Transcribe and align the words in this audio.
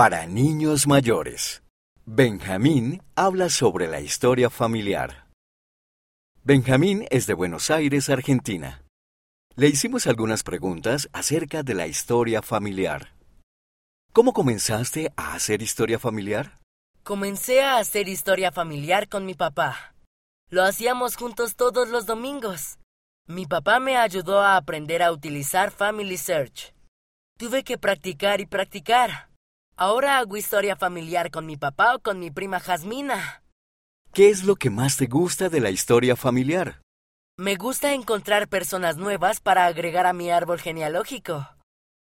Para 0.00 0.26
niños 0.26 0.86
mayores. 0.86 1.62
Benjamín 2.06 3.02
habla 3.16 3.50
sobre 3.50 3.86
la 3.86 4.00
historia 4.00 4.48
familiar. 4.48 5.26
Benjamín 6.42 7.06
es 7.10 7.26
de 7.26 7.34
Buenos 7.34 7.70
Aires, 7.70 8.08
Argentina. 8.08 8.82
Le 9.56 9.68
hicimos 9.68 10.06
algunas 10.06 10.42
preguntas 10.42 11.10
acerca 11.12 11.62
de 11.62 11.74
la 11.74 11.86
historia 11.86 12.40
familiar. 12.40 13.12
¿Cómo 14.14 14.32
comenzaste 14.32 15.12
a 15.16 15.34
hacer 15.34 15.60
historia 15.60 15.98
familiar? 15.98 16.58
Comencé 17.02 17.60
a 17.60 17.76
hacer 17.76 18.08
historia 18.08 18.52
familiar 18.52 19.06
con 19.06 19.26
mi 19.26 19.34
papá. 19.34 19.94
Lo 20.48 20.62
hacíamos 20.62 21.14
juntos 21.16 21.56
todos 21.56 21.90
los 21.90 22.06
domingos. 22.06 22.78
Mi 23.26 23.44
papá 23.44 23.80
me 23.80 23.98
ayudó 23.98 24.40
a 24.40 24.56
aprender 24.56 25.02
a 25.02 25.12
utilizar 25.12 25.70
Family 25.70 26.16
Search. 26.16 26.72
Tuve 27.36 27.64
que 27.64 27.76
practicar 27.76 28.40
y 28.40 28.46
practicar. 28.46 29.29
Ahora 29.82 30.18
hago 30.18 30.36
historia 30.36 30.76
familiar 30.76 31.30
con 31.30 31.46
mi 31.46 31.56
papá 31.56 31.94
o 31.94 32.00
con 32.00 32.18
mi 32.18 32.30
prima 32.30 32.60
Jasmina. 32.60 33.42
¿Qué 34.12 34.28
es 34.28 34.44
lo 34.44 34.56
que 34.56 34.68
más 34.68 34.98
te 34.98 35.06
gusta 35.06 35.48
de 35.48 35.58
la 35.58 35.70
historia 35.70 36.16
familiar? 36.16 36.82
Me 37.38 37.56
gusta 37.56 37.94
encontrar 37.94 38.50
personas 38.50 38.98
nuevas 38.98 39.40
para 39.40 39.64
agregar 39.64 40.04
a 40.04 40.12
mi 40.12 40.30
árbol 40.30 40.60
genealógico. 40.60 41.48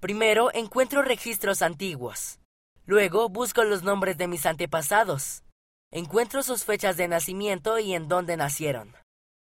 Primero 0.00 0.48
encuentro 0.54 1.02
registros 1.02 1.60
antiguos. 1.60 2.38
Luego 2.86 3.28
busco 3.28 3.62
los 3.62 3.82
nombres 3.82 4.16
de 4.16 4.26
mis 4.26 4.46
antepasados. 4.46 5.42
Encuentro 5.92 6.42
sus 6.42 6.64
fechas 6.64 6.96
de 6.96 7.08
nacimiento 7.08 7.78
y 7.78 7.92
en 7.92 8.08
dónde 8.08 8.38
nacieron. 8.38 8.94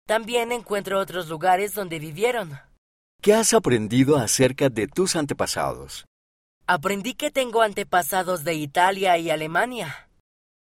También 0.08 0.50
encuentro 0.50 0.98
otros 0.98 1.28
lugares 1.28 1.72
donde 1.72 2.00
vivieron. 2.00 2.58
¿Qué 3.22 3.32
has 3.32 3.54
aprendido 3.54 4.16
acerca 4.16 4.68
de 4.70 4.88
tus 4.88 5.14
antepasados? 5.14 6.04
Aprendí 6.70 7.14
que 7.14 7.30
tengo 7.30 7.62
antepasados 7.62 8.44
de 8.44 8.52
Italia 8.52 9.16
y 9.16 9.30
Alemania. 9.30 10.10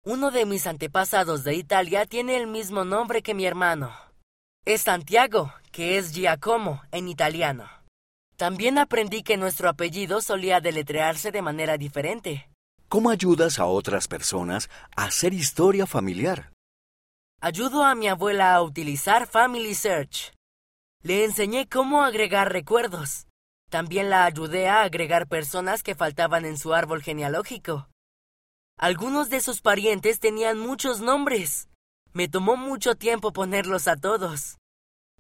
Uno 0.04 0.30
de 0.30 0.46
mis 0.46 0.68
antepasados 0.68 1.42
de 1.42 1.56
Italia 1.56 2.06
tiene 2.06 2.36
el 2.36 2.46
mismo 2.46 2.84
nombre 2.84 3.22
que 3.22 3.34
mi 3.34 3.44
hermano. 3.44 3.92
Es 4.64 4.82
Santiago, 4.82 5.52
que 5.72 5.98
es 5.98 6.12
Giacomo 6.12 6.80
en 6.92 7.08
italiano. 7.08 7.68
También 8.36 8.78
aprendí 8.78 9.24
que 9.24 9.36
nuestro 9.36 9.68
apellido 9.68 10.20
solía 10.20 10.60
deletrearse 10.60 11.32
de 11.32 11.42
manera 11.42 11.76
diferente. 11.76 12.48
¿Cómo 12.88 13.10
ayudas 13.10 13.58
a 13.58 13.66
otras 13.66 14.06
personas 14.06 14.70
a 14.94 15.06
hacer 15.06 15.34
historia 15.34 15.88
familiar? 15.88 16.52
Ayudo 17.40 17.82
a 17.82 17.96
mi 17.96 18.06
abuela 18.06 18.54
a 18.54 18.62
utilizar 18.62 19.26
Family 19.26 19.74
Search. 19.74 20.32
Le 21.02 21.24
enseñé 21.24 21.68
cómo 21.68 22.04
agregar 22.04 22.52
recuerdos. 22.52 23.26
También 23.70 24.10
la 24.10 24.24
ayudé 24.24 24.68
a 24.68 24.82
agregar 24.82 25.28
personas 25.28 25.84
que 25.84 25.94
faltaban 25.94 26.44
en 26.44 26.58
su 26.58 26.74
árbol 26.74 27.02
genealógico. 27.02 27.88
Algunos 28.76 29.30
de 29.30 29.40
sus 29.40 29.60
parientes 29.60 30.18
tenían 30.18 30.58
muchos 30.58 31.00
nombres. 31.00 31.68
Me 32.12 32.26
tomó 32.26 32.56
mucho 32.56 32.96
tiempo 32.96 33.32
ponerlos 33.32 33.86
a 33.86 33.94
todos. 33.94 34.58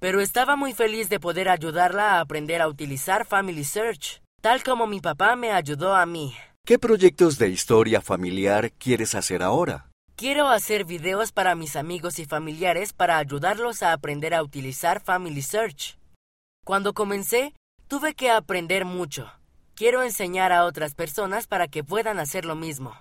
Pero 0.00 0.20
estaba 0.20 0.56
muy 0.56 0.72
feliz 0.72 1.08
de 1.08 1.20
poder 1.20 1.48
ayudarla 1.48 2.14
a 2.14 2.20
aprender 2.20 2.60
a 2.60 2.66
utilizar 2.66 3.24
Family 3.24 3.62
Search, 3.62 4.20
tal 4.40 4.64
como 4.64 4.88
mi 4.88 5.00
papá 5.00 5.36
me 5.36 5.52
ayudó 5.52 5.94
a 5.94 6.04
mí. 6.04 6.34
¿Qué 6.66 6.78
proyectos 6.78 7.38
de 7.38 7.50
historia 7.50 8.00
familiar 8.00 8.72
quieres 8.72 9.14
hacer 9.14 9.44
ahora? 9.44 9.90
Quiero 10.16 10.48
hacer 10.48 10.84
videos 10.84 11.30
para 11.30 11.54
mis 11.54 11.76
amigos 11.76 12.18
y 12.18 12.24
familiares 12.24 12.92
para 12.92 13.18
ayudarlos 13.18 13.84
a 13.84 13.92
aprender 13.92 14.34
a 14.34 14.42
utilizar 14.42 15.00
Family 15.00 15.42
Search. 15.42 15.98
Cuando 16.64 16.92
comencé, 16.94 17.54
Tuve 17.90 18.14
que 18.14 18.30
aprender 18.30 18.84
mucho. 18.84 19.32
Quiero 19.74 20.04
enseñar 20.04 20.52
a 20.52 20.64
otras 20.64 20.94
personas 20.94 21.48
para 21.48 21.66
que 21.66 21.82
puedan 21.82 22.20
hacer 22.20 22.44
lo 22.44 22.54
mismo. 22.54 22.94